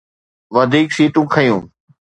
[0.55, 1.61] وڌيڪ سيٽون کٽيون